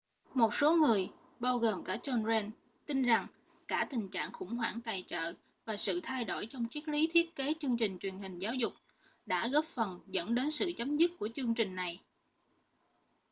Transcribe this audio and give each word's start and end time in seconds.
một 0.33 0.53
số 0.53 0.75
người 0.75 1.09
bao 1.39 1.57
gồm 1.57 1.83
cả 1.83 1.97
john 2.03 2.23
grant 2.23 2.53
tin 2.85 3.03
rằng 3.03 3.27
cả 3.67 3.87
tình 3.89 4.09
trạng 4.09 4.31
khủng 4.33 4.55
hoảng 4.55 4.81
tài 4.81 5.03
trợ 5.07 5.33
và 5.65 5.77
sự 5.77 5.99
thay 6.03 6.25
đổi 6.25 6.45
trong 6.49 6.65
triết 6.71 6.87
lý 6.87 7.09
thiết 7.13 7.35
kế 7.35 7.53
chương 7.59 7.77
trình 7.77 7.97
truyền 7.99 8.17
hình 8.19 8.39
giáo 8.39 8.53
dục 8.53 8.73
đã 9.25 9.47
góp 9.47 9.65
phần 9.65 9.99
dẫn 10.07 10.35
đến 10.35 10.51
sự 10.51 10.71
chấm 10.77 10.97
dứt 10.97 11.11
của 11.19 11.29
chương 11.35 11.53
trình 11.53 11.75
này 11.75 11.99